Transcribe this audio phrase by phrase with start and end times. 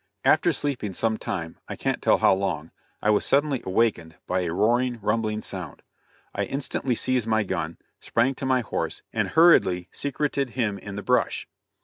[0.25, 2.71] After sleeping some time I can't tell how long
[3.03, 5.83] I was suddenly awakened by a roaring, rumbling sound.
[6.33, 11.03] I instantly seized my gun, sprang to my horse, and hurriedly secreted him in the
[11.03, 11.47] brush.